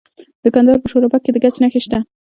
د 0.43 0.45
کندهار 0.53 0.77
په 0.81 0.87
شورابک 0.91 1.21
کې 1.23 1.31
د 1.33 1.37
ګچ 1.43 1.55
نښې 1.61 1.79
شته. 1.85 1.99